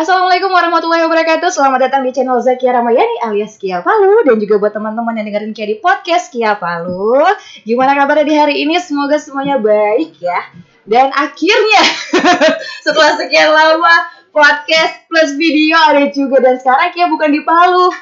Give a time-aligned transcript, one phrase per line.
[0.00, 1.52] Assalamualaikum warahmatullahi wabarakatuh.
[1.52, 5.52] Selamat datang di channel Zakia Ramayani alias Kia Palu dan juga buat teman-teman yang dengerin
[5.52, 7.20] Kia di podcast Kia Palu.
[7.68, 8.80] Gimana kabarnya di hari ini?
[8.80, 10.56] Semoga semuanya baik ya.
[10.88, 11.84] Dan akhirnya
[12.88, 17.92] setelah sekian lama podcast plus video ada juga dan sekarang Kia bukan di Palu.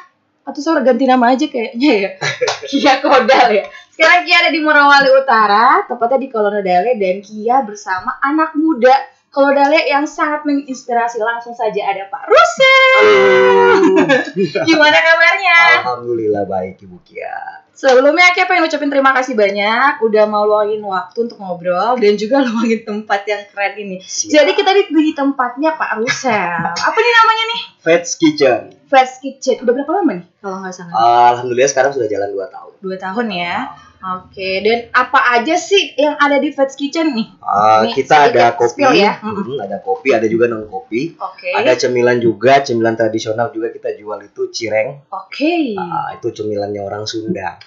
[0.46, 2.10] Atau saya ganti nama aja kayaknya ya.
[2.70, 3.66] Kia Kodal ya.
[3.90, 9.55] Sekarang Kia ada di Morowali Utara, tepatnya di Kolonodale dan Kia bersama anak muda kalau
[9.55, 12.91] Dale yang sangat menginspirasi langsung saja ada Pak Rusel.
[14.67, 15.58] Gimana kabarnya?
[15.79, 17.62] Alhamdulillah baik Ibu Kia.
[17.71, 22.43] Sebelumnya Kia pengen ucapin terima kasih banyak udah mau luangin waktu untuk ngobrol dan juga
[22.50, 24.03] luangin tempat yang keren ini.
[24.03, 24.43] Siap.
[24.43, 26.75] Jadi kita di, di tempatnya Pak Rusel.
[26.75, 27.62] Apa nih namanya nih?
[27.79, 28.75] Fats Kitchen.
[28.90, 29.62] Fast Kitchen.
[29.62, 30.98] Udah berapa lama nih kalau nggak salah?
[31.39, 32.73] Alhamdulillah sekarang sudah jalan 2 tahun.
[32.83, 33.70] Dua tahun ya.
[33.98, 37.27] Oke, dan apa aja sih yang ada di Fast Kitchen nih?
[37.39, 39.19] Uh, Ini kita ada kopi, ya.
[39.19, 41.19] Mhm, ada kopi, ada juga non kopi.
[41.19, 41.50] Oke.
[41.50, 45.03] Ada cemilan juga, cemilan tradisional juga kita jual itu cireng.
[45.11, 45.75] Oke.
[45.75, 47.58] Ah, itu cemilannya orang Sunda.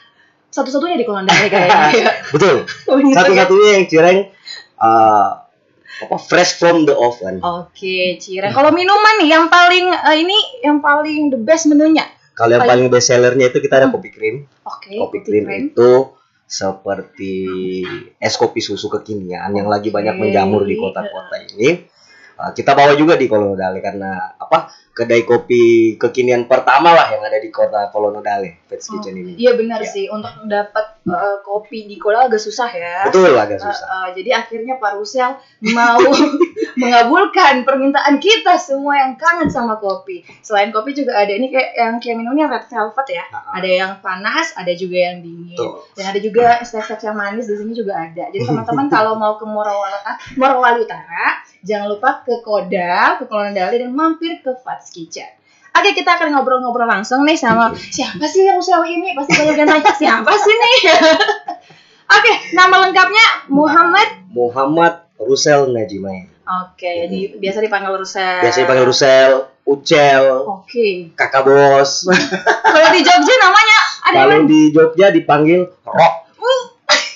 [0.47, 2.11] Satu-satunya di Kolondale kayaknya.
[2.35, 2.63] Betul.
[2.87, 3.13] Oh, iya.
[3.13, 4.19] Satu-satunya yang cireng
[4.77, 5.29] uh,
[6.01, 7.43] apa fresh from the oven.
[7.43, 8.51] Oke, Cireng.
[8.51, 12.07] Kalau minuman nih yang paling eh, ini yang paling the best menunya.
[12.31, 13.99] Kalau yang paling- best sellernya itu kita ada Hmm.
[13.99, 14.35] kopi krim.
[14.63, 16.15] Oke, kopi krim itu
[16.51, 17.33] seperti
[18.19, 21.87] es kopi susu kekinian yang lagi banyak menjamur di kota-kota ini.
[22.35, 24.67] Uh, kita bawa juga di Kolonodale karena apa?
[25.01, 25.61] Kedai kopi
[25.97, 29.33] kekinian pertama lah yang ada di kota Kolonodale, Fats Oh, Kitchen ini.
[29.33, 29.89] Iya benar Ya.
[29.89, 33.09] sih untuk dapat eh, kopi di Kodal agak susah ya.
[33.09, 33.81] Betul agak susah.
[33.81, 35.33] eh, jadi akhirnya Pak Rusel
[35.73, 35.97] mau
[36.81, 40.21] mengabulkan permintaan kita semua yang kangen sama kopi.
[40.39, 43.25] Selain kopi juga ada ini kayak yang kayak minumnya red velvet ya.
[43.31, 43.57] Ah.
[43.57, 45.57] Ada yang panas, ada juga yang dingin.
[45.57, 45.81] Betul.
[45.93, 48.29] Dan ada juga snack-snack yang manis di sini juga ada.
[48.29, 49.97] Jadi teman-teman kalau mau ke Morowali,
[50.37, 51.25] Morowali Utara,
[51.61, 55.41] jangan lupa ke Kodam, ke Kolonodale dan mampir ke Fats Kitchen.
[55.71, 59.15] Oke, kita akan ngobrol-ngobrol langsung nih sama siapa sih yang Rusel ini?
[59.15, 60.79] Pasti banyak yang tanya siapa sih nih?
[62.19, 64.27] Oke, nama lengkapnya Muhammad.
[64.35, 66.27] Muhammad Rusel Najimain.
[66.43, 68.43] Oke, di, biasa dipanggil Rusel.
[68.43, 69.31] Biasa dipanggil Rusel,
[69.63, 71.15] Ucel, Oke.
[71.15, 72.11] Kakak Bos.
[72.75, 76.15] Kalau di Jogja namanya ada Kalau yang di Jogja dipanggil Rock.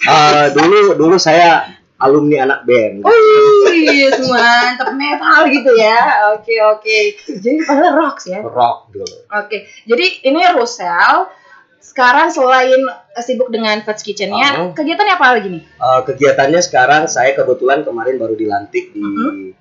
[0.05, 3.03] Uh, dulu dulu saya alumni anak band.
[3.75, 5.99] Wih, mantep metal gitu ya.
[6.31, 6.97] Oke, oke.
[7.27, 8.39] Jadi dipanggil Rox ya.
[8.39, 9.15] Rock dulu.
[9.29, 11.27] Oke, jadi ini Rusel.
[11.77, 12.81] Sekarang selain
[13.21, 14.71] sibuk dengan Fats Kitchen-nya, Oh.
[14.73, 15.63] kegiatannya apa lagi nih?
[15.77, 19.53] Uh, kegiatannya sekarang saya kebetulan kemarin baru dilantik di Mhm.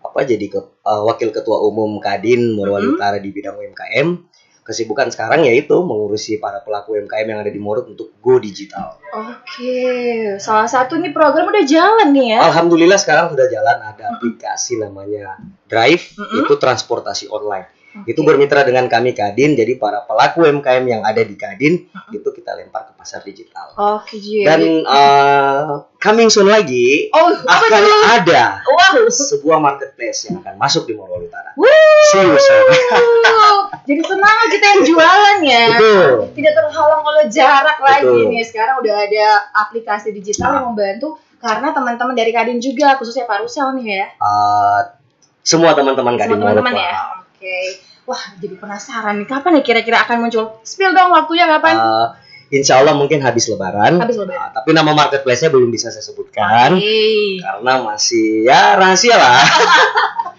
[0.00, 2.96] apa jadi ke, uh, wakil ketua umum Kadin Morowali Mhm.
[2.96, 4.08] Utara di bidang UMKM.
[4.66, 8.98] Kesibukan sekarang yaitu mengurusi para pelaku UMKM yang ada di Morut untuk go digital.
[9.14, 9.78] Oke,
[10.36, 12.40] salah satu nih program udah jalan nih ya.
[12.44, 16.42] Alhamdulillah sekarang sudah jalan ada aplikasi namanya Drive Mhm.
[16.42, 17.70] itu transportasi online.
[17.96, 18.12] Oke.
[18.12, 22.52] Itu bermitra dengan kami Kadin jadi para pelaku UMKM yang ada di Kadin itu kita
[22.52, 23.72] lempar ke pasar digital.
[23.72, 24.44] Oke, jadi.
[24.44, 28.02] Dan uh, coming soon lagi oh, akan tuh?
[28.12, 29.08] ada Wow.
[29.08, 31.56] sebuah marketplace yang akan masuk di Morowali Utara.
[31.56, 31.70] Wuh.
[32.10, 32.66] See you soon.
[33.86, 35.66] Jadi semangat kita yang jualan ya.
[35.78, 36.10] Betul.
[36.34, 38.30] Tidak terhalang oleh jarak lagi Betul.
[38.32, 38.42] nih.
[38.42, 39.26] Sekarang udah ada
[39.66, 44.06] aplikasi digital yang membantu karena teman-teman dari Kadin juga khususnya Pak Rusel nih ya.
[44.18, 44.80] Uh,
[45.46, 46.92] semua teman-teman Kadin Semua teman-teman ya.
[47.22, 47.58] Oke.
[48.06, 50.62] Wah, jadi penasaran nih kapan nih kira-kira akan muncul?
[50.62, 51.74] Spill dong waktunya kapan?
[51.74, 52.06] Uh,
[52.54, 53.98] insya Allah mungkin habis Lebaran.
[53.98, 54.50] Habis lebaran.
[54.50, 57.42] Uh, tapi nama marketplace-nya belum bisa saya sebutkan Oke.
[57.42, 59.42] karena masih ya rahasia lah.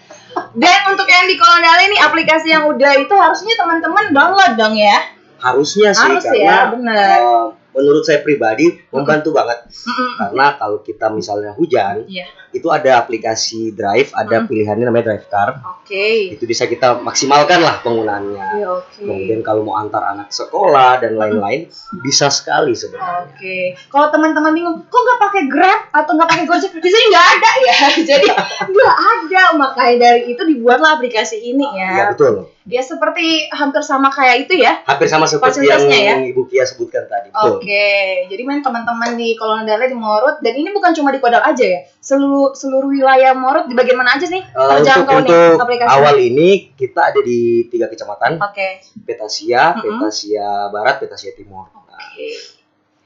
[0.54, 4.96] Dan untuk yang di Kolondale nih aplikasi yang udah itu harusnya teman-teman download dong ya.
[5.38, 7.18] Harusnya sih Harus karena ya, bener.
[7.20, 7.46] uh,
[7.78, 9.70] menurut saya pribadi membantu banget
[10.18, 12.26] karena kalau kita misalnya hujan Iya.
[12.50, 14.46] itu ada aplikasi Drive, ada Mm.
[14.46, 15.60] pilihannya namanya Drive Car.
[15.78, 16.32] Oke.
[16.32, 18.46] Itu bisa kita maksimalkan lah penggunaannya.
[18.56, 18.98] Iya, Oke.
[18.98, 21.68] Kemudian kalau mau antar anak sekolah dan lain-lain
[21.98, 23.28] bisa sekali sebenarnya.
[23.28, 26.72] Oke, kalau teman-teman bingung, kok nggak pakai Grab atau nggak pakai Gojek?
[26.74, 27.76] Di sini nggak ada ya,
[28.10, 28.28] jadi
[28.64, 29.42] nggak ada.
[29.54, 32.06] Makanya dari itu dibuatlah aplikasi ini Iya ya.
[32.10, 32.48] betul.
[32.68, 34.84] Dia seperti hampir sama kayak itu ya.
[34.84, 36.14] Hampir sama seperti yang, Fasilitasnya ya?
[36.20, 37.32] Ibu Kia sebutkan tadi.
[37.32, 41.64] Oke, jadi main teman-teman di Kolonodale di Morut dan ini bukan cuma di Kodal aja
[41.64, 41.80] ya.
[41.96, 45.88] Seluruh seluruh wilayah Morut di bagian mana aja nih Eh, untuk nih untuk aplikasi?
[45.96, 48.84] awal ini kita ada di tiga kecamatan, Oke.
[49.00, 50.04] Petasia, Mm-mm.
[50.04, 51.72] Petasia Barat, Petasia Timur.
[51.72, 52.57] Nah, Oke.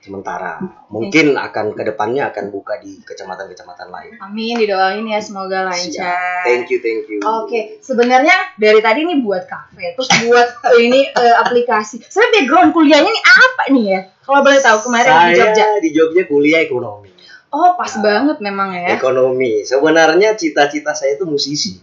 [0.03, 0.59] Sementara
[0.91, 4.13] mungkin akan ke depannya akan buka di kecamatan-kecamatan lain.
[4.19, 5.71] Amin didoain ya semoga Siap.
[5.71, 6.43] lancar.
[6.43, 7.23] Thank you, thank you.
[7.23, 12.03] Oke, sebenarnya dari tadi nih buat kafe, terus buat ini eh, aplikasi.
[12.03, 14.01] Saya background kuliahnya nih apa nih ya?
[14.21, 15.65] Kalau boleh tahu kemarin Saya di Jogja.
[15.79, 17.11] di Jogja kuliah ekonomi.
[17.53, 18.03] Oh, pas Nah.
[18.03, 18.97] banget memang ya.
[18.97, 19.63] Ekonomi.
[19.63, 21.79] Sebenarnya cita-cita saya itu musisi.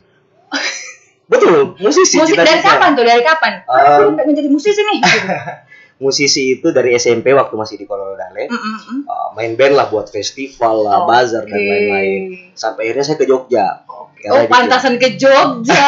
[1.30, 1.78] Betul.
[1.78, 2.18] Musisi.
[2.18, 2.74] Musik dari cita-cita.
[2.74, 3.06] kapan tuh?
[3.06, 3.54] Dari kapan?
[3.64, 4.98] Um, Aku pengen jadi musisi nih.
[6.00, 8.48] Musisi itu dari SMP waktu masih di Kololo Dale.
[8.48, 9.00] Mm, mm, mm.
[9.04, 12.56] Uh, main band lah buat festival lah, bazar dan lain-lain.
[12.56, 13.84] Sampai akhirnya saya ke Jogja.
[14.20, 15.88] Karena Oh pantasan ke Jogja,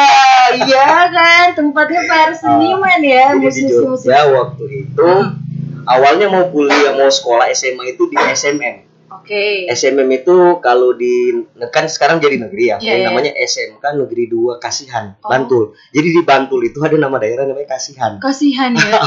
[0.56, 4.08] iya kan tempatnya para seniman ya musisi-musisi.
[4.08, 5.08] Jogja waktu itu
[5.88, 8.91] awalnya mau kuliah mau sekolah SMA itu di SMM.
[9.18, 9.68] Oke.
[9.68, 13.06] SMM itu kalau di kan sekarang jadi negeri ya, Iya, yang iya.
[13.10, 15.28] namanya SMK Negeri 2 Kasihan, Oh.
[15.28, 15.64] Bantul.
[15.90, 18.16] Jadi di Bantul itu ada nama daerah namanya Kasihan.
[18.16, 18.90] Kasihan ya.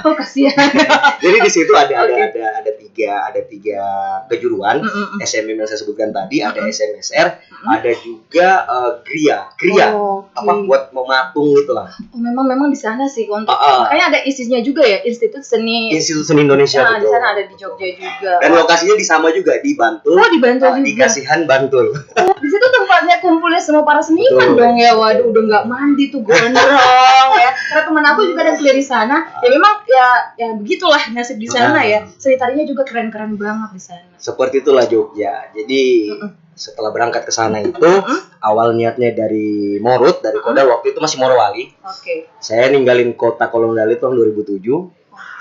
[0.00, 0.54] Oh kasihan.
[1.24, 2.30] Jadi di situ ada ada Oke.
[2.30, 3.80] ada ada tiga ada tiga
[4.26, 4.78] kejuruan.
[4.78, 5.18] Mm, mm, mm.
[5.20, 6.70] SMM yang saya sebutkan tadi, ada Mm-mm.
[6.70, 7.66] SMSR, Mm-mm.
[7.68, 9.38] ada juga eh, Gria.
[9.58, 10.30] Gria Oh, oke.
[10.32, 11.90] apa buat mematung gitu lah.
[11.90, 13.76] Oh, memang memang di sana sih untuk Ah, ah.
[13.84, 15.90] makanya ada isinya juga ya Institut Seni.
[15.90, 18.32] Institut Seni Indonesia Nah, di sana ada di Jogja juga.
[18.38, 20.12] Dan lokasinya di sama juga di Bantul.
[20.12, 21.06] Oh, di Bantul di juga.
[21.06, 21.94] Kasihan Bantul.
[21.94, 24.58] Oh, di situ tempatnya kumpulnya semua para seniman Betul.
[24.58, 24.92] dong ya.
[24.92, 27.50] Waduh, udah nggak mandi tuh gondrong ya.
[27.54, 29.16] Karena teman aku juga ada kuliah di sana.
[29.38, 30.06] Ya memang ya
[30.36, 31.84] ya begitulah nasib di sana Ah.
[31.84, 31.98] ya.
[32.10, 34.10] Seni tarinya juga keren-keren banget di sana.
[34.16, 35.48] Seperti itulah Jogja.
[35.52, 36.30] Jadi Mm-mm.
[36.52, 38.18] setelah berangkat ke sana itu Mm-mm.
[38.40, 41.70] awal niatnya dari Morut, dari Koda waktu itu masih Morowali.
[41.80, 42.26] Oke.
[42.38, 44.97] Saya ninggalin kota Kolondali tahun 2007.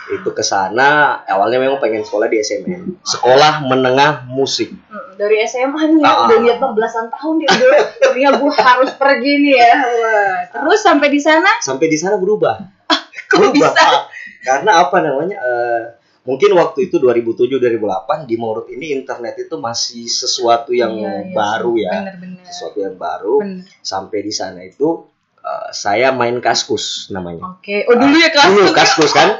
[0.10, 3.02] Itu ke sana awalnya memang pengen sekolah di SMN.
[3.02, 4.72] Sekolah Menengah Musik.
[4.72, 6.18] Mm, Dari SMA nih ya, Ah.
[6.24, 9.74] udah lihat belasan tahun dia udah akhirnya gue harus pergi nih ya.
[9.78, 10.36] Wah.
[10.50, 12.56] Terus sampai di sana Sampai di sana berubah.
[13.30, 14.08] kok bisa?
[14.40, 15.36] Karena apa namanya?
[15.36, 15.84] eh,
[16.24, 21.34] mungkin waktu itu 2007 2008 di Morut ini internet itu masih sesuatu yang Iya, iya,
[21.34, 21.92] baru ya.
[22.00, 22.44] Bener-bener.
[22.44, 23.44] Sesuatu yang baru.
[23.44, 23.68] Bener.
[23.82, 25.04] Sampai di sana itu
[25.38, 27.58] eh, saya main kaskus namanya.
[27.58, 27.84] Oke.
[27.86, 29.36] Oh dulu ya kelas Dulu kaskus kan?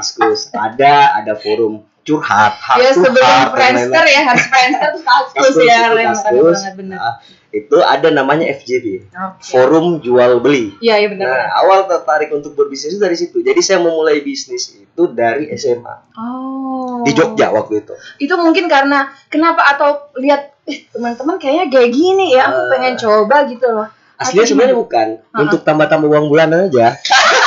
[0.00, 0.48] Kaskus.
[0.50, 3.20] Ada ada forum curhat, Ya sebelum
[3.52, 5.78] Friendster ya harus Friendster terus kaskus Kaskus ya.
[6.08, 6.56] kaskus.
[6.56, 6.96] banget bener.
[6.96, 7.14] Nah,
[7.50, 9.44] itu ada namanya FJB, Oke.
[9.44, 10.72] Forum Jual Beli.
[10.78, 11.28] Iya iya benar.
[11.28, 13.40] Nah, awal tertarik untuk berbisnis itu dari situ.
[13.40, 17.02] Jadi saya memulai bisnis itu dari SMA Oh.
[17.02, 17.92] di Jogja waktu itu.
[18.18, 22.68] Itu mungkin karena kenapa atau lihat eh, teman-teman kayaknya kayak gini ya, aku Eh.
[22.70, 23.88] pengen coba gitu loh.
[24.16, 25.42] Aslinya sebenarnya bukan Uh-uh.
[25.42, 26.96] untuk tambah-tambah uang bulanan aja.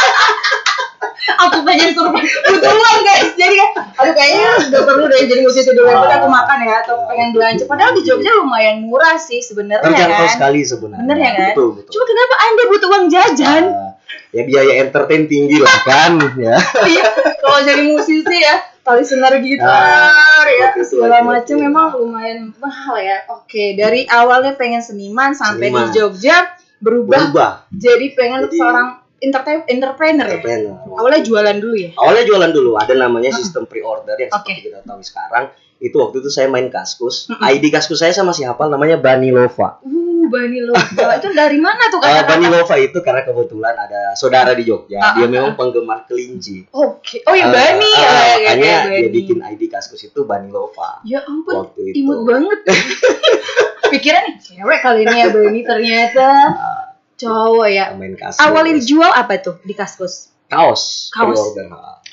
[1.46, 3.30] aku pengen suruh butuh uang guys.
[3.34, 6.96] Jadi kan, aduh kayaknya udah perlu deh jadi musisi dulu daripada aku makan ya atau
[7.06, 7.64] pengen belanja.
[7.64, 10.32] Padahal di Jogja lumayan murah sih sebenarnya Terjangkau kan.
[10.32, 11.02] sekali sebenarnya.
[11.02, 11.50] Bener ya kan?
[11.52, 11.92] Betul, betul.
[11.92, 13.64] Cuma kenapa anda butuh uang jajan?
[13.66, 13.92] Ah,
[14.30, 16.56] ya biaya entertain tinggi lah kan ya.
[16.84, 17.06] Iya,
[17.38, 21.62] kalau jadi musisi ya, tali senar gitar Ah, ya, segala macam oke.
[21.62, 23.24] memang lumayan mahal ya.
[23.30, 25.88] Oke, dari awalnya pengen seniman sampai Seniman.
[25.88, 26.38] di Jogja
[26.78, 27.52] berubah Berubah.
[27.72, 28.88] jadi pengen Jadi- seorang
[29.24, 30.36] entertain entrepreneur ya.
[30.36, 30.76] Entrepreneur.
[30.94, 31.90] Awalnya jualan dulu ya.
[31.96, 34.52] Awalnya jualan dulu, ada namanya sistem pre-order yang Oke.
[34.52, 35.50] seperti kita tahu sekarang.
[35.80, 37.28] Itu waktu itu saya main kaskus.
[37.28, 37.44] Mm-mm.
[37.44, 39.84] ID kaskus saya sama si hafal namanya Banilova.
[39.84, 41.20] Uh, Bani Lova.
[41.20, 42.30] itu dari mana tuh Uh, kata-kata?
[42.32, 46.64] Banilova itu karena kebetulan ada saudara di Jogja, Ah, dia ah, memang penggemar kelinci.
[46.72, 47.20] Oke.
[47.28, 48.96] Oh ya Ah, Bani ah, ya, ya, ya, makanya Bani.
[48.96, 51.04] dia bikin ID kaskus itu Banilova.
[51.04, 52.08] Ya ampun, Waktu itu.
[52.08, 52.60] imut banget.
[53.94, 56.28] Pikiran nih, cewek kali ini ya Bani ternyata
[57.18, 57.86] cowok ya.
[57.96, 58.42] Main kaskus.
[58.42, 60.34] Awalnya dijual apa tuh di kaskus?
[60.54, 61.42] kaos, Kaos.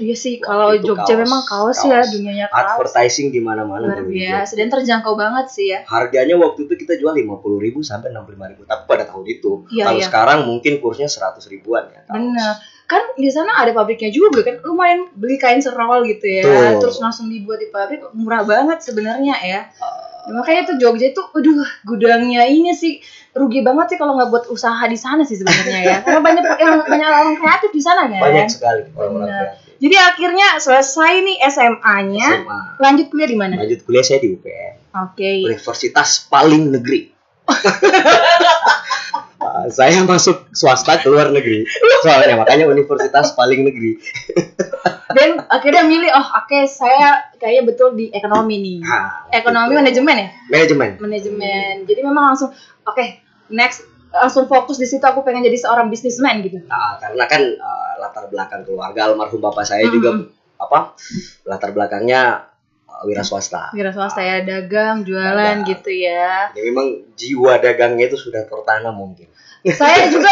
[0.00, 1.93] Iya sih, kalau Jogja kaos, memang kaos, kaos.
[1.93, 2.81] ya, dunianya kaos.
[2.81, 5.85] Advertising di mana-mana Luar dulu di biasa dan terjangkau banget sih ya.
[5.85, 9.50] Harganya waktu itu kita jual 50.000 sampai 65.000 tapi pada tahun itu.
[9.69, 10.06] Iya, Kalau iya.
[10.08, 12.00] sekarang mungkin kursnya 100 ribuan ya.
[12.09, 12.16] kaos.
[12.16, 12.54] Bener.
[12.88, 16.90] Kan di sana ada pabriknya juga kan, lumayan beli kain serol gitu ya, Betul.
[16.90, 19.61] terus langsung dibuat di pabrik, murah banget sebenarnya ya.
[20.30, 23.02] Ya, makanya tuh Jogja itu, aduh gudangnya ini sih
[23.34, 25.96] rugi banget sih kalau nggak buat usaha di sana sih sebenarnya ya.
[26.06, 28.22] Karena banyak yang banyak orang kreatif di sana kan.
[28.22, 29.44] Banyak sekali orang-orang Bener.
[29.50, 29.68] kreatif.
[29.80, 32.60] Jadi akhirnya selesai nih SMA-nya, SMA.
[32.78, 33.54] lanjut kuliah di mana?
[33.58, 34.75] Lanjut kuliah saya di UPN,
[35.08, 35.50] Oke.
[35.50, 37.10] Universitas paling negeri.
[39.40, 41.64] Ah, saya masuk swasta ke luar negeri.
[42.04, 43.97] Soalnya makanya universitas paling negeri.
[45.16, 48.78] Dan akhirnya milih, oh oke saya kayaknya betul di ekonomi nih.
[48.85, 49.80] Nah, Ekonomi gitu.
[49.80, 50.28] manajemen ya?
[50.52, 50.90] Manajemen.
[51.00, 51.75] Manajemen.
[51.88, 52.52] Jadi memang langsung,
[52.85, 53.04] oke
[53.49, 56.61] next langsung fokus di situ aku pengen jadi seorang bisnismen gitu.
[56.68, 59.94] Nah, karena kan uh, latar belakang keluarga almarhum bapak saya Mm-mm.
[59.97, 60.11] juga
[60.61, 60.94] apa?
[61.49, 62.50] Latar belakangnya
[63.02, 63.71] wira swasta.
[63.71, 65.59] Wira swasta ya dagang, jualan Dagang.
[65.66, 66.50] gitu ya.
[66.50, 69.28] Ya, memang jiwa dagangnya itu sudah tertanam mungkin.
[69.66, 70.30] saya juga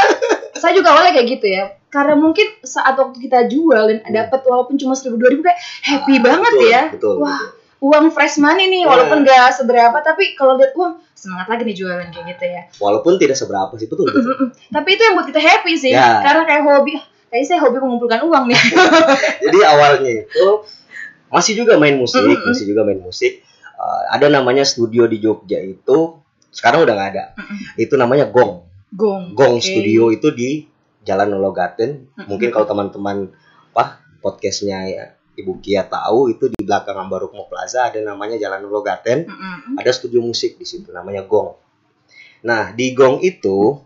[0.52, 1.62] saya juga awalnya kayak gitu ya.
[1.88, 6.14] Karena mungkin saat waktu kita jual dan dapat walaupun cuma seribu dua ribu kayak happy
[6.14, 6.82] Ah, banget betul, ya.
[6.90, 7.14] Betul.
[7.18, 7.56] Wah, betul.
[7.80, 8.90] uang fresh money nih Iya.
[8.90, 12.62] walaupun gak seberapa tapi kalau lihat uang semangat lagi nih jualan kayak gitu ya.
[12.76, 14.04] Walaupun tidak seberapa sih betul.
[14.06, 14.52] betul.
[14.68, 15.90] Tapi itu yang buat kita happy sih.
[15.90, 16.20] Ya.
[16.20, 16.92] Karena kayak hobi,
[17.26, 18.58] kayaknya saya hobi mengumpulkan uang nih.
[19.44, 20.48] Jadi awalnya itu
[21.28, 22.48] masih juga main musik, Mm-mm.
[22.52, 23.44] masih juga main musik.
[23.78, 26.18] Uh, ada namanya studio di Jogja itu
[26.50, 27.24] sekarang udah nggak ada.
[27.38, 27.58] Mm-mm.
[27.78, 28.66] Itu namanya Gong.
[28.92, 29.36] Gong.
[29.36, 29.68] Gong Oke.
[29.68, 30.64] Studio itu di
[31.04, 32.08] Jalan Nologaten.
[32.08, 32.26] Mm-mm.
[32.26, 33.30] Mungkin kalau teman-teman
[33.72, 35.04] apa podcastnya ya,
[35.38, 39.28] Ibu Kia tahu itu di belakang Ambarukmo Plaza ada namanya Jalan Nologaten.
[39.28, 39.78] Mm-mm.
[39.78, 41.54] Ada studio musik di situ namanya Gong.
[42.42, 43.78] Nah di Gong itu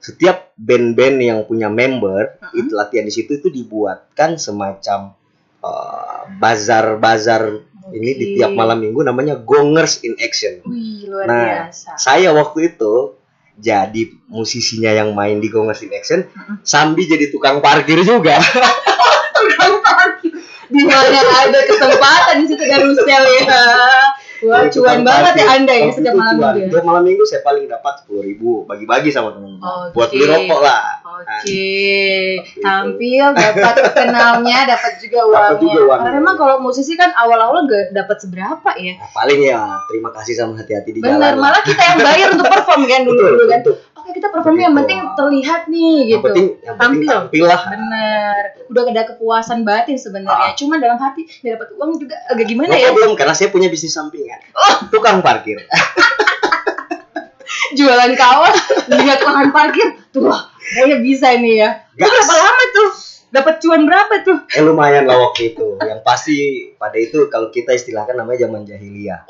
[0.00, 2.60] setiap band-band yang punya member Mm-mm.
[2.64, 5.16] itu latihan di situ itu dibuatkan semacam
[5.64, 10.60] uh, bazar-bazar ini di tiap malam minggu namanya Gongers in Action.
[10.68, 11.96] Wih, luar Nah, biasa.
[11.96, 13.16] Saya waktu itu
[13.54, 16.60] jadi musisinya yang main di Gongers in Action, Mm-mm.
[16.66, 18.40] sambil jadi tukang parkir juga.
[19.36, 20.32] Tukang parkir.
[20.64, 23.62] Di mana ada kesempatan di situ ada Rusel ya.
[24.46, 25.46] Wah, cuan banget ya.
[25.52, 26.58] Anda ya setiap malam minggu.
[26.58, 26.66] ya.
[26.70, 29.60] Tiap malam minggu saya paling dapat sepuluh ribu, bagi-bagi sama teman-teman.
[29.60, 29.92] Oke.
[29.92, 30.82] Buat beli rokok lah.
[31.14, 31.54] Oke, Waktu
[32.44, 32.60] itu.
[32.60, 35.60] tampil dapat kenalnya, dapat juga Dapat uangnya.
[35.62, 36.04] juga uangnya.
[36.04, 38.94] Karena memang kalau musisi kan awal-awal gak dapat seberapa ya.
[38.96, 41.30] Nah, paling ya terima kasih sama hati-hati di Bener, jalan.
[41.30, 41.40] lah.
[41.40, 43.60] malah kita yang bayar untuk perform kan dulu Betul, dulu kan.
[43.60, 43.74] betul.
[44.14, 44.78] Kita perform yang Begitu.
[44.86, 46.22] penting terlihat nih Yang gitu.
[46.22, 47.10] penting, yang penting Tampil.
[47.10, 47.60] tampil lah.
[47.66, 50.50] Bener, udah ada kepuasan batin sebenarnya.
[50.50, 50.54] Ah.
[50.54, 52.88] Cuma dalam hati nggak dapat uang juga agak gimana No ya?
[52.88, 54.38] problem, karena saya punya bisnis sampingan.
[54.54, 54.86] Oh.
[54.88, 55.58] Tukang parkir.
[57.74, 58.56] Jualan kaos,
[58.88, 60.30] lihat lahan parkir, tuh
[60.72, 61.70] kayaknya bisa nih ya.
[61.92, 62.06] Gas.
[62.06, 62.90] berapa lama tuh?
[63.28, 64.38] Dapat cuan berapa tuh?
[64.48, 65.74] Eh lumayan lah waktu itu.
[65.76, 66.36] Yang pasti
[66.78, 69.26] pada itu kalau kita istilahkan namanya zaman jahiliyah.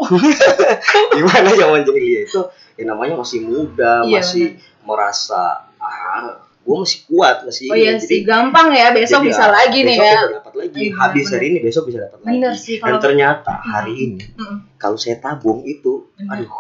[1.17, 2.41] Gimana zaman jahiliyah itu?
[2.77, 8.25] Ya namanya masih muda, Iya, masih merasa ah, gue masih kuat, masih Oh iya sih,
[8.25, 8.89] gampang ya.
[8.91, 10.17] Besok jadi, bisa ah, lagi nih besok ya.
[10.17, 10.81] bisa dapat lagi.
[10.81, 11.35] Iya, Habis bener.
[11.35, 12.37] hari ini besok bisa dapat lagi.
[12.57, 14.57] Sih Dan kalau ternyata hari ini Mm-mm.
[14.77, 16.41] kalau saya tabung itu, Bener.
[16.41, 16.53] aduh,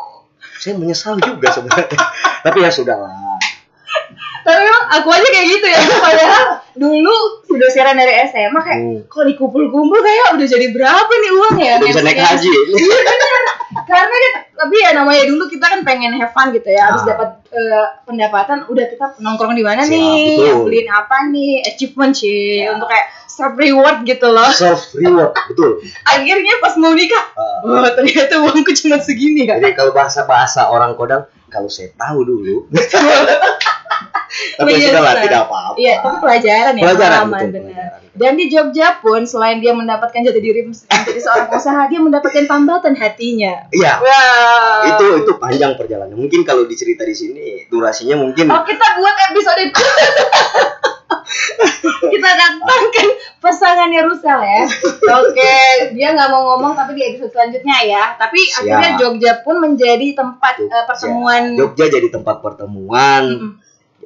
[0.54, 1.96] saya menyesal juga sebenarnya.
[2.44, 3.12] Tapi ya sudahlah.
[4.44, 5.80] Tapi memang aku aja kayak gitu ya.
[5.80, 6.44] Padahal
[6.76, 7.16] dulu
[7.48, 9.00] udah siaran dari SMA kayak Hmm.
[9.08, 11.72] kalau dikumpul-kumpul kayak udah jadi berapa nih uang ya?
[11.78, 12.48] Udah bisa naik haji.
[13.84, 16.88] Karena kan tapi ya namanya dulu kita kan pengen have fun gitu ya.
[16.88, 17.08] Habis Ah.
[17.10, 20.26] dapat eh, pendapatan udah kita nongkrong di mana Siap, nih?
[20.42, 20.64] betul.
[20.64, 21.52] Beliin apa nih?
[21.64, 22.72] Achievement sih Ya.
[22.72, 24.48] untuk kayak self reward gitu loh.
[24.48, 25.78] Self reward, betul.
[26.04, 27.62] Akhirnya pas mau nikah, Ah.
[27.62, 29.56] wah ternyata uangku cuma segini ya.
[29.56, 32.56] Jadi kalau bahasa-bahasa orang kodam, kalau saya tahu dulu.
[34.58, 35.78] Tapi sudah lah, tidak apa-apa.
[35.78, 37.90] Iya, tapi pelajaran ya, Pelajaran, pengalaman benar.
[38.14, 42.94] Dan di Jogja pun selain dia mendapatkan jati diri menjadi seorang pengusaha, dia mendapatkan tambatan
[42.94, 43.66] hatinya.
[43.70, 44.78] Iya, Wow.
[44.86, 46.14] itu itu panjang perjalanan.
[46.14, 49.62] Mungkin kalau dicerita di sini durasinya mungkin Oh, kita buat episode
[52.04, 53.08] kita datangkan
[53.40, 54.62] pasangannya Rusel ya.
[55.18, 55.54] Oke,
[55.92, 58.04] dia nggak mau ngomong tapi di episode selanjutnya ya.
[58.14, 58.62] Tapi Siap.
[58.62, 60.86] akhirnya Jogja pun menjadi tempat eh, Jogja.
[60.86, 61.42] pertemuan.
[61.56, 63.22] Jogja jadi tempat pertemuan.
[63.26, 63.52] Mm-mm.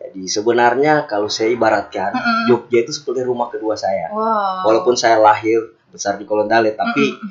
[0.08, 2.48] Jadi sebenarnya kalau saya ibaratkan Mm-mm.
[2.48, 4.08] Jogja itu seperti rumah kedua saya.
[4.08, 4.64] Wow.
[4.64, 7.28] Walaupun saya lahir besar di Kolondale, tapi Mm-mm.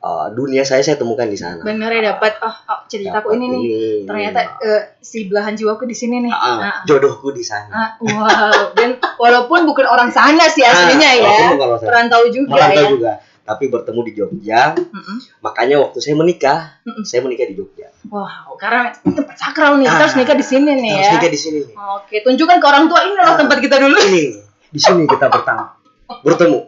[0.00, 1.58] uh, dunia saya saya temukan di sana.
[1.60, 3.62] bener ya dapat oh, oh ceritaku ini nih.
[4.04, 6.30] Ternyata eh, si belahan jiwaku di sini nih.
[6.30, 7.70] Ah, Ah, jodohku di sana.
[7.70, 8.70] ah, wow.
[8.72, 11.78] Dan walaupun bukan orang sana sih aslinya Ah, ya.
[11.82, 12.88] Perantau juga Merantau ya.
[12.88, 13.12] juga.
[13.46, 15.16] Tapi bertemu di Jogja, Mm-mm.
[15.38, 17.00] makanya waktu saya menikah, Mm-mm.
[17.00, 17.94] saya menikah di Jogja.
[18.04, 19.86] Wow, karena ini tempat sakral nih.
[19.86, 21.14] Kita Ah, harus nikah di sini nih Harus ya.
[21.14, 21.74] nikah di sini nih.
[21.94, 23.38] Oke, tunjukkan ke orang tua ini loh Ah.
[23.38, 23.96] tempat kita dulu.
[23.96, 24.24] Ini
[24.66, 25.78] di sini kita pertama
[26.20, 26.60] bertemu.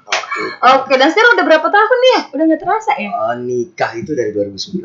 [0.00, 0.42] Oke.
[0.60, 2.22] Oke, dan sekarang udah berapa tahun nih ya?
[2.30, 3.10] Udah nggak terasa ya?
[3.10, 4.78] Eh, nikah itu dari 2019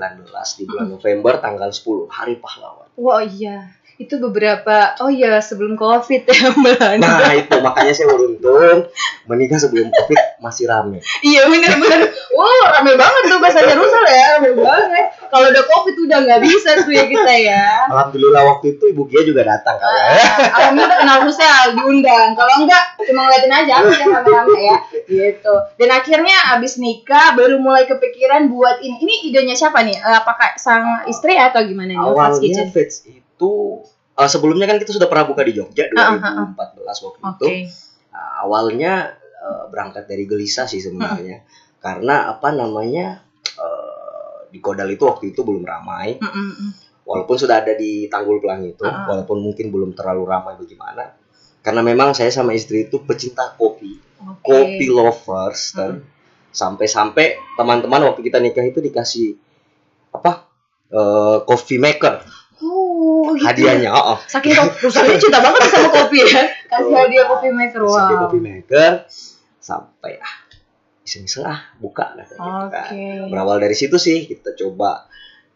[0.57, 2.89] di bulan November tanggal 10 hari pahlawan.
[2.95, 4.97] Wah iya, itu beberapa.
[4.99, 6.97] Oh iya, sebelum covid ya Mbak.
[6.97, 8.89] Nah itu makanya saya beruntung
[9.29, 10.99] menikah sebelum covid masih rame.
[11.21, 12.09] Iya bener-bener.
[12.33, 15.05] Wow, rame banget tuh bahasanya Rusel ya, rame banget.
[15.29, 17.63] Kalau udah covid udah nggak bisa tuh ya kita ya.
[17.87, 20.01] Alhamdulillah waktu itu ibu Gia juga datang kan ya.
[20.01, 22.29] Ah, Alhamdulillah kenal Rusel diundang.
[22.33, 24.77] Kalau enggak cuma ngeliatin aja aku yang rame-rame ya.
[25.05, 25.53] Gitu.
[25.77, 28.95] Dan akhirnya abis nikah baru mulai kepikiran buat ini.
[29.03, 29.99] Ini idenya siapa nih?
[29.99, 31.99] Eh, Apakah sang istri atau gimana nih?
[31.99, 32.67] Awalnya Kitchen.
[32.73, 33.81] Feds itu
[34.13, 36.69] eh, sebelumnya kan kita sudah pernah buka di Jogja Ah, ah, ah.
[36.77, 37.33] 2014 waktu Oke.
[37.33, 37.47] itu.
[38.13, 41.41] Nah, awalnya eh, berangkat dari gelisah sih sebenarnya.
[41.81, 43.25] Karena apa namanya
[43.57, 46.21] eh, di Kodal itu waktu itu belum ramai.
[47.03, 51.11] Walaupun sudah ada di Tanggul Pelangi itu, walaupun mungkin belum terlalu ramai bagaimana.
[51.59, 54.39] Karena memang saya sama istri itu pecinta kopi, Oke.
[54.39, 55.99] kopi lovers dan
[56.55, 59.35] sampai-sampai teman-teman waktu kita nikah itu dikasih
[60.15, 60.47] apa?
[60.93, 62.21] eh, coffee maker
[63.33, 63.47] Oh, gitu.
[63.49, 63.89] hadiahnya.
[63.89, 64.17] Oh, oh.
[64.29, 66.43] Saking kok perusahaannya cinta banget sama kopi ya.
[66.69, 67.81] Kasih hadiah kopi maker.
[67.81, 68.21] Kasih Wow.
[68.29, 68.91] coffee maker
[69.57, 70.35] sampai ah
[71.03, 72.69] iseng-iseng ah buka lah gitu kan.
[72.69, 73.05] Oke.
[73.27, 75.09] Berawal dari situ sih kita coba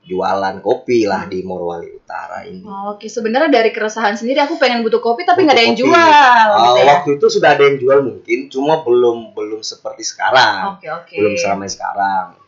[0.08, 2.64] jualan kopi lah di Morowali Utara ini.
[2.64, 5.84] Oke, sebenarnya dari keresahan sendiri aku pengen butuh kopi tapi nggak ada yang kopi.
[5.84, 6.48] jual.
[6.48, 6.86] Uh, gitu ya.
[6.96, 11.12] waktu itu sudah ada yang jual mungkin, cuma belum belum seperti sekarang, Oke, oke.
[11.12, 12.40] belum seramai sekarang.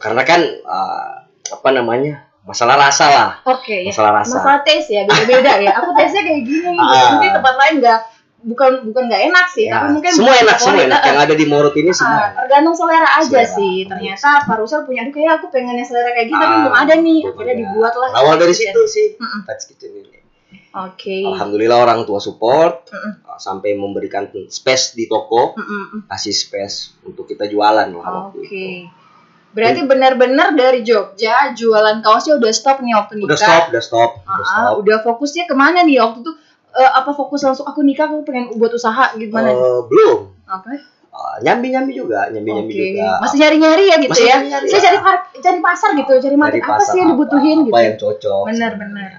[0.00, 1.12] Karena kan uh,
[1.52, 3.92] apa namanya masalah rasa lah Oke ya.
[3.92, 5.72] masalah rasa Masalah taste ya, beda-beda ya.
[5.76, 6.74] Aku taste-nya kayak gini.
[6.80, 7.12] Ah.
[7.12, 8.00] Mungkin tempat lain nggak
[8.40, 11.44] bukan bukan nggak enak sih, Ya, tapi mungkin semua enak semua enak yang ada di
[11.44, 12.32] Morut ini Ah, semua enak.
[12.38, 13.50] tergantung selera aja Selera.
[13.52, 13.74] sih.
[13.84, 16.76] Ternyata Pak Rusel punya, aduh kayak aku pengen yang selera kayak gitu, tapi Ah, belum
[16.76, 17.18] ada nih.
[17.26, 18.08] Akhirnya dibuat lah.
[18.16, 19.06] awal dari situ sih.
[19.44, 20.16] Fats Kitchen ini
[20.70, 21.24] Oke.
[21.26, 23.24] alhamdulillah orang tua support Mm-mm.
[23.26, 26.06] uh, sampai memberikan space di toko Mm-mm.
[26.06, 28.86] kasih space untuk kita jualan lah waktu itu.
[29.48, 33.28] Berarti benar-benar dari Jogja jualan kaosnya udah stop nih waktu nikah.
[33.28, 36.32] udah stop udah stop udah Ah, stop udah fokusnya ke mana nih waktu itu?
[36.70, 39.48] Eh, apa fokus langsung aku nikah aku pengen buat usaha gimana?
[39.48, 40.74] Eh, belum Oke.
[41.40, 42.82] nyambi nyambi juga nyambi nyambi Oke.
[42.86, 44.36] juga Masih nyari-nyari ya gitu Masih ya.
[44.38, 44.82] nyari-nyari Saya ya.
[44.86, 44.98] cari
[45.40, 47.78] cari pasar gitu, cari market apa sih yang dibutuhin apa gitu.
[47.82, 49.10] yang cocok Benar-benar.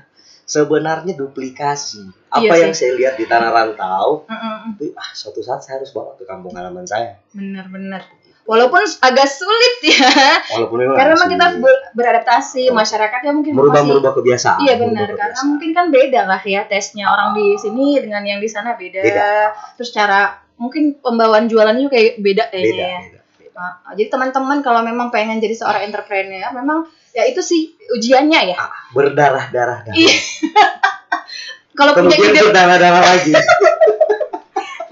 [0.46, 4.74] sebenarnya duplikasi apa Iya yang saya lihat di tanah rantau Mm-mm.
[4.74, 8.02] itu ah suatu saat saya harus bawa ke kampung halaman saya Benar-benar.
[8.50, 10.10] Walaupun agak sulit ya,
[10.58, 15.06] walaupun karena memang kita ber- beradaptasi masyarakatnya mungkin merubah masih merubah kebiasaan Iya benar, merubah
[15.06, 15.50] karena kebiasaan.
[15.54, 19.02] mungkin kan beda lah ya tesnya orang di sini dengan yang di sana beda.
[19.06, 19.30] Beda.
[19.78, 20.20] Terus cara
[20.58, 23.00] mungkin pembawaan jualannya juga kayak beda kayaknya beda, ya.
[23.06, 23.50] beda, beda.
[23.54, 28.58] Nah, jadi teman-teman kalau memang pengen jadi seorang entrepreneur, memang ya itu sih ujiannya ya.
[28.58, 30.16] Ah, berdarah darah darah Iya.
[31.78, 33.32] Kalau punya ide, berdarah darah lagi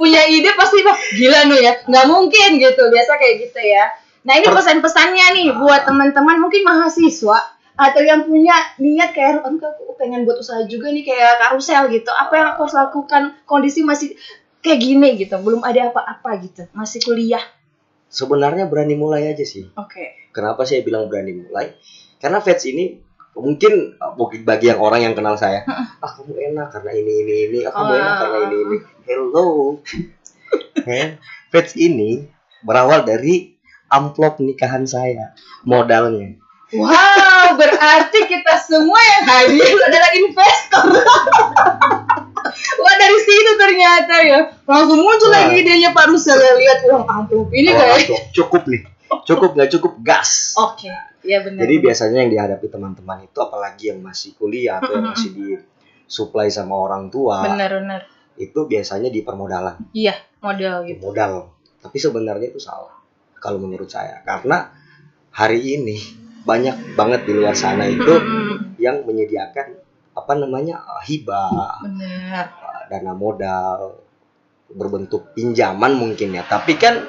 [0.08, 2.84] punya ide pasti wah gila nih ya, nggak mungkin gitu.
[2.88, 3.92] Biasa kayak gitu ya.
[4.24, 9.94] Nah ini pesan-pesannya nih buat teman-teman mungkin mahasiswa atau yang punya niat kayak aduh aku
[10.00, 12.08] pengen buat usaha juga nih kayak karusel gitu.
[12.10, 13.36] Apa yang aku harus lakukan?
[13.44, 14.16] Kondisi masih
[14.64, 17.44] kayak gini gitu, belum ada apa-apa gitu, masih kuliah.
[18.08, 20.32] sebenarnya berani mulai aja sih Oke.
[20.32, 21.76] kenapa saya bilang berani mulai
[22.24, 23.04] karena Vets ini
[23.38, 23.74] mungkin
[24.14, 27.60] mungkin bagi yang orang yang kenal saya ah kamu enak karena ini ini ini.
[27.64, 28.78] Ah kamu enak karena ini ini.
[29.06, 29.48] Hello.
[30.84, 32.26] Eh, Vets ini
[32.62, 33.54] berawal dari
[33.88, 35.32] amplop nikahan saya
[35.64, 36.36] modalnya.
[36.68, 40.84] Wow, berarti kita semua yang hadir adalah investor.
[42.78, 44.40] Wah dari situ ternyata ya.
[44.64, 45.48] Langsung muncul Wah.
[45.48, 46.54] lagi idenya Pak Rusel ya.
[46.56, 48.32] Lihat uang amplop ini Oh, kayak.
[48.32, 48.84] cukup nih
[49.24, 50.92] cukup nggak cukup gas Oke,
[51.22, 51.64] ya benar.
[51.64, 55.48] Jadi biasanya yang dihadapi teman-teman itu apalagi yang masih kuliah atau yang masih di
[56.06, 58.08] supply sama orang tua benar-benar.
[58.36, 61.02] itu biasanya di permodalan Iya, model di gitu.
[61.04, 61.52] modal.
[61.78, 62.96] Tapi sebenarnya itu salah
[63.38, 64.72] kalau menurut saya karena
[65.30, 65.98] hari ini
[66.42, 68.14] banyak banget di luar sana itu
[68.78, 69.78] yang menyediakan
[70.14, 72.46] apa namanya eh, hibah, Benar.
[72.50, 74.00] eh, dana modal
[74.68, 76.44] berbentuk pinjaman mungkin ya.
[76.44, 77.04] Tapi kan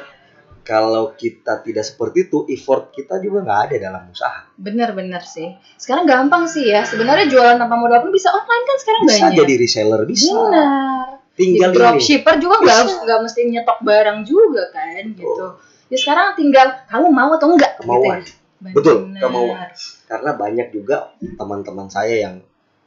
[0.68, 4.44] kalau kita tidak seperti itu, effort kita juga nggak ada dalam usaha.
[4.54, 5.48] Benar-benar sih.
[5.74, 6.84] Sekarang gampang sih ya.
[6.84, 9.36] Sebenarnya jualan tanpa modal pun bisa online kan sekarang Bisa banyak.
[9.40, 10.28] jadi reseller bisa.
[10.28, 11.06] Benar.
[11.32, 13.00] Tinggal di dropshipper juga nggak Bisa.
[13.00, 15.44] nggak mesti nyetok barang juga kan gitu.
[15.88, 18.20] Ya sekarang tinggal kamu mau atau enggak Kemauan.
[18.20, 18.74] gitu ya.
[18.74, 19.68] Betul, kemauan.
[20.04, 22.34] Karena banyak juga teman-teman saya yang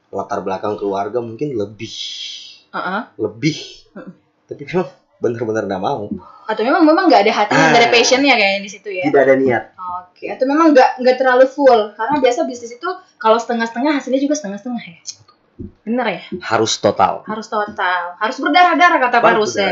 [0.07, 1.95] latar belakang keluarga mungkin lebih
[2.69, 3.01] Heeh.
[3.17, 3.57] lebih
[3.91, 4.11] Mm.
[4.45, 4.87] tapi memang
[5.21, 6.09] benar-benar nggak mau
[6.43, 7.93] Atau memang memang nggak ada hatinya, nggak ada Ah.
[7.93, 9.03] passionnya kayaknya di situ ya.
[9.07, 9.63] tidak ada niat
[10.01, 10.25] Oke.
[10.27, 14.81] Atau memang nggak nggak terlalu full karena biasa bisnis itu kalau setengah-setengah hasilnya juga setengah-setengah
[14.83, 14.97] ya.
[15.81, 16.21] Bener ya.
[16.43, 19.69] harus total Harus total, harus berdarah-darah kata Pak Rusel.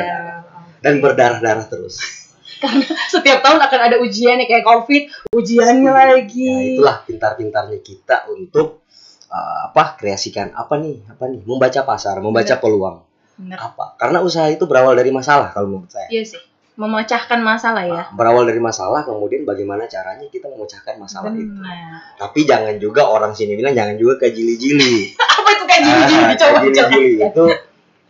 [0.80, 1.98] dan berdarah-darah terus
[2.62, 6.44] Karena setiap tahun akan ada ujiannya kayak COVID, ujiannya lagi.
[6.46, 8.84] nah itulah pintar-pintarnya kita untuk
[9.28, 12.60] uh, apa kreasikan apa nih apa nih membaca pasar membaca Benar.
[12.60, 12.98] peluang
[13.40, 13.56] Bener.
[13.56, 16.42] apa karena usaha itu berawal dari masalah kalau menurut saya Iya sih.
[16.76, 18.04] Memecahkan masalah ya.
[18.10, 22.16] berawal dari masalah kemudian bagaimana caranya kita memecahkan masalah itu Benar.
[22.16, 26.36] tapi jangan juga orang sini bilang jangan juga kayak jili-jili Apa itu kayak gini-gini Ah,
[26.38, 27.08] coba gini-gini.
[27.26, 27.46] itu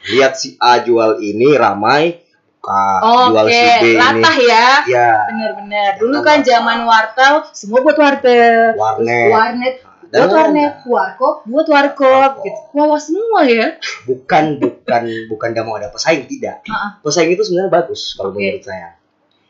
[0.07, 2.21] lihat si A jual ini ramai
[2.59, 2.99] Kak
[3.31, 4.67] jual Oke, si B ini latah ya.
[4.85, 5.91] ya Bener-bener.
[5.95, 8.75] Dulu Jangan kan zaman wartel, semua buat wartel.
[8.75, 9.75] warnet Warnet
[10.09, 12.59] buat warnet, warkop buat warkop gitu.
[12.73, 13.67] Wah semua ya.
[14.09, 16.65] bukan bukan bukan gak mau ada pesaing tidak
[17.05, 18.41] pesaing itu sebenarnya bagus kalau Oke.
[18.41, 18.97] menurut saya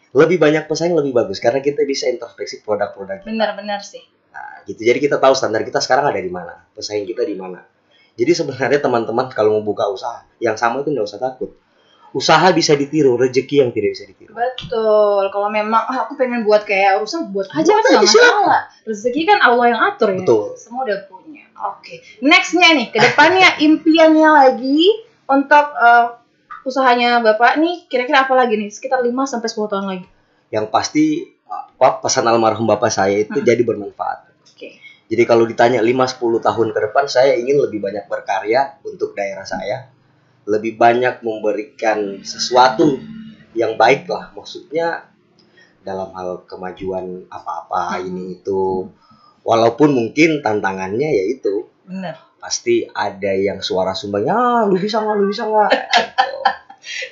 [0.10, 3.22] lebih banyak pesaing lebih bagus karena kita bisa introspeksi produk-produk.
[3.22, 4.02] Benar-benar sih.
[4.34, 7.62] Nah, gitu jadi kita tahu standar kita sekarang ada di mana pesaing kita di mana
[8.20, 11.56] jadi sebenarnya teman-teman kalau mau buka usaha yang sama itu nggak usah takut
[12.12, 15.24] usaha bisa ditiru rezeki yang tidak bisa ditiru Betul.
[15.30, 18.34] Kalau memang ah, aku pengen buat kayak urusan buat aja Buat kan nggak aja, silakan.
[18.42, 18.62] masalah.
[18.84, 20.18] Rezeki kan Allah yang atur ya.
[20.20, 20.46] Betul.
[20.56, 21.44] Semua udah punya.
[21.70, 21.96] Oke.
[22.20, 24.82] Nextnya nih, ke depannya impiannya lagi
[25.26, 26.06] untuk eh,
[26.62, 28.70] usahanya bapak nih kira-kira apa lagi nih?
[28.70, 30.08] Sekitar 5 sampai 10 tahun lagi.
[30.50, 33.46] yang pasti apa pesan almarhum bapak saya itu Hmm.
[33.46, 34.82] jadi bermanfaat Oke.
[35.06, 39.94] Jadi kalau ditanya 5-10 tahun ke depan saya ingin lebih banyak berkarya untuk daerah saya.
[40.50, 42.98] Lebih banyak memberikan sesuatu
[43.54, 44.34] yang baik lah.
[44.34, 45.06] Maksudnya
[45.80, 48.06] dalam hal kemajuan apa-apa Hmm.
[48.06, 48.90] ini itu
[49.42, 52.20] walaupun mungkin tantangannya yaitu Bener.
[52.38, 55.72] pasti ada yang suara sumbangnya ah, lu bisa nggak lu bisa nggak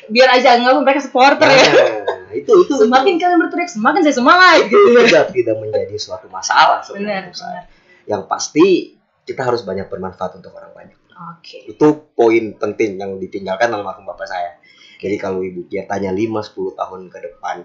[0.08, 1.64] Biar aja nggak mereka supporter ya.
[2.04, 4.58] nah, itu itu Semakin kalian berteriak, semakin saya semangat.
[4.64, 7.64] itu tidak tidak menjadi suatu masalah Benar, sebenarnya benar.
[8.06, 11.66] yang pasti kita harus banyak bermanfaat untuk orang banyak Oke.
[11.66, 14.52] itu poin penting yang ditinggalkan almarhum bapak saya
[14.98, 17.58] jadi kalau ibu Kia tanya 5-10 tahun ke depan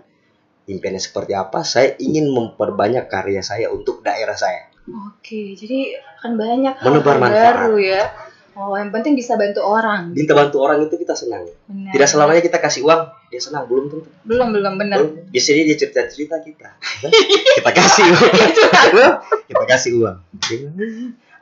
[0.68, 6.74] impiannya seperti apa saya ingin memperbanyak karya saya untuk daerah saya Oke, jadi akan banyak
[6.74, 8.02] hal baru ya.
[8.52, 10.12] Oh, yang penting bisa bantu orang.
[10.12, 11.88] Minta bantu orang itu kita senang Benar.
[11.96, 13.00] tidak selamanya kita kasih uang
[13.32, 15.00] dia senang belum tentu Belum, belum benar.
[15.00, 15.24] Belum.
[15.32, 16.68] biasanya dia cerita cerita kita
[17.56, 18.32] kita kasih uang
[19.48, 20.68] kita kasih uang Dia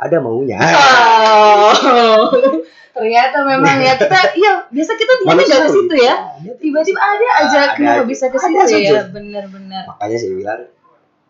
[0.01, 0.57] ada maunya.
[0.57, 2.33] Oh.
[2.97, 3.95] Ternyata memang ya.
[4.01, 6.15] Kita iya biasa kita Manusia dari situ ya.
[6.57, 9.05] Tiba-tiba ada aja kenapa bisa ke situ ya.
[9.13, 9.85] Benar-benar.
[9.95, 10.61] makanya saya bilang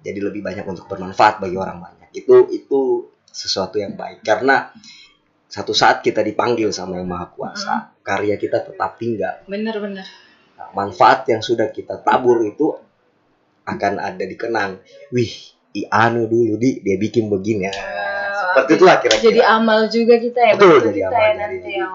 [0.00, 2.09] jadi lebih banyak untuk bermanfaat bagi orang banyak.
[2.14, 4.22] Itu itu sesuatu yang baik.
[4.22, 4.70] Karena
[5.50, 9.42] satu saat kita dipanggil sama yang maha kuasa karya kita tetap tinggal.
[9.50, 10.06] Benar-benar.
[10.56, 12.70] Nah, manfaat yang sudah kita tabur itu
[13.66, 14.80] akan ada dikenang
[15.12, 15.35] wih
[15.76, 16.80] i anu dulu di.
[16.80, 17.74] Dia bikin begini ya
[18.52, 21.86] seperti itulah kira-kira Jadi amal juga kita ya, Betul, jadi kita amal, ya nanti ya.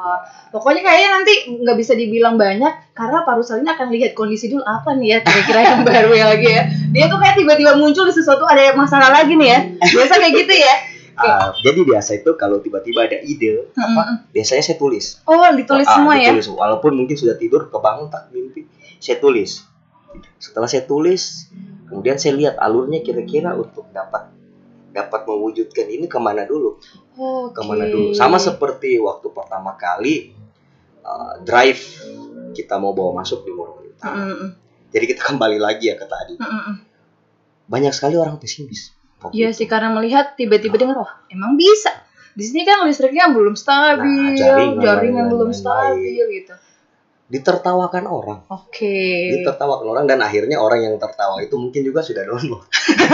[0.49, 4.61] Pokoknya kayaknya nanti nggak bisa dibilang banyak karena Pak Rusal ini akan lihat kondisi dulu
[4.61, 6.63] apa nih ya kira-kira yang baru ya lagi ya.
[6.89, 9.59] Dia tuh kayak tiba-tiba muncul di sesuatu ada masalah lagi nih ya.
[9.85, 10.75] Biasa kayak gitu ya.
[11.15, 14.27] Ah, jadi biasa itu kalau tiba-tiba ada ide Mm-mm.
[14.29, 16.27] biasanya saya tulis Oh, ditulis Ah, semua ya.
[16.27, 16.51] ditulis.
[16.51, 18.67] walaupun mungkin sudah tidur kebangun tak mimpi
[18.99, 19.63] saya tulis
[20.35, 21.47] setelah saya tulis
[21.87, 24.27] kemudian saya lihat alurnya kira-kira untuk dapat
[24.95, 26.79] dapat mewujudkan ini ke mana dulu
[27.19, 27.51] Oke.
[27.51, 30.31] ke mana dulu sama seperti waktu pertama kali
[31.03, 31.83] uh, drive
[32.55, 34.15] kita mau bawa masuk di Morowali Utara.
[34.15, 34.49] Mm-mm.
[34.95, 36.75] jadi kita kembali lagi ya ke tadi Mm-mm.
[37.67, 38.95] banyak sekali orang pesimis
[39.33, 41.89] Iya sih karena melihat tiba-tiba dengar wah emang bisa.
[42.35, 46.53] Di sini kan listriknya belum stabil, Nah, jaringan, jaringan, belum stabil gitu.
[47.25, 49.33] Ditertawakan orang Oke.
[49.33, 52.61] ditertawakan orang dan akhirnya orang yang tertawa itu mungkin juga sudah download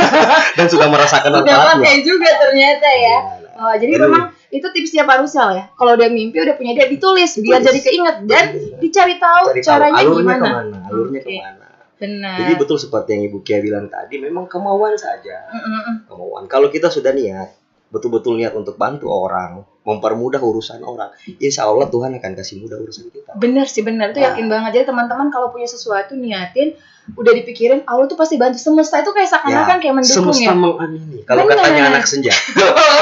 [0.60, 3.18] dan sudah merasakan manfaatnya pakai juga ternyata ya.
[3.20, 4.10] Nah, Oh, jadi Aduh.
[4.10, 5.70] memang itu tipsnya Pak Rusal ya.
[5.78, 8.46] Kalau udah mimpi udah punya dia ditulis biar jadi keinget dan
[8.82, 10.42] dicari tahu cari tahu caranya alurnya gimana.
[10.42, 11.30] ke mana alurnya Oke.
[11.30, 11.66] ke mana
[12.02, 12.38] Benar.
[12.42, 16.10] jadi betul seperti yang ibu Kia bilang tadi memang kemauan saja Mm-mm.
[16.10, 17.54] kemauan kalau kita sudah niat
[17.92, 23.10] betul-betul niat untuk bantu orang mempermudah urusan orang insya Allah Tuhan akan kasih mudah urusan
[23.10, 24.32] kita Bener sih bener itu Nah.
[24.32, 24.72] yakin banget.
[24.74, 26.72] Jadi teman-teman kalau punya sesuatu niatin
[27.12, 30.54] udah dipikirin Allah tuh pasti bantu semesta itu kayak seakan-akan kayak mendukung semesta ya.
[30.54, 32.32] mengamini kalau katanya anak senja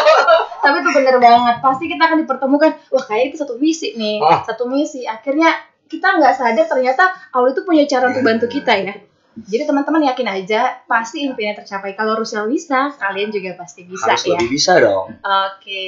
[0.59, 1.55] Tapi itu bener banget.
[1.59, 2.71] Pasti kita akan dipertemukan.
[2.89, 4.43] Wah kayak itu satu misi nih, Ah.
[4.43, 5.03] satu misi.
[5.03, 5.51] Akhirnya
[5.85, 8.93] kita nggak sadar ternyata Allah itu punya cara untuk bantu kita ya.
[9.47, 11.95] Jadi teman-teman yakin aja pasti impiannya tercapai.
[11.95, 14.35] Kalau Rusel bisa, kalian juga pasti bisa harus ya.
[14.35, 15.87] lebih bisa dong Oke,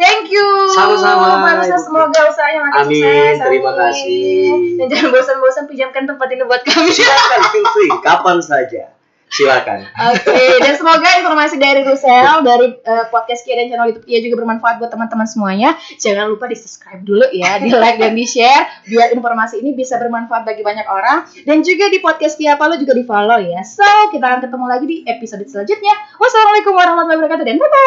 [0.00, 0.48] thank you.
[0.72, 3.36] Sama-sama, semoga usahanya makin Amin, sukses.
[3.44, 4.48] terima kasih.
[4.80, 6.88] Dan jangan bosan-bosan pinjamkan tempat ini buat kami.
[6.88, 8.95] silakan feel free kapan saja
[9.26, 9.82] silakan.
[10.14, 14.22] Oke, okay, dan semoga informasi dari Rusel dari uh, podcast Kia dan channel YouTube Kia
[14.22, 15.74] juga bermanfaat buat teman-teman semuanya.
[15.98, 20.62] Jangan lupa di-subscribe dulu ya, di like dan di-share biar informasi ini bisa bermanfaat bagi
[20.62, 23.66] banyak orang dan juga di podcast Kia Palo juga di-follow ya.
[23.66, 23.84] So,
[24.14, 25.94] kita akan ketemu lagi di episode selanjutnya.
[26.22, 27.82] Wassalamualaikum warahmatullahi wabarakatuh dan bye bye.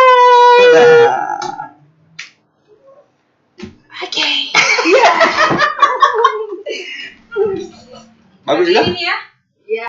[3.99, 4.11] Oke.
[4.11, 4.35] Okay.
[8.49, 9.28] Bagus ya.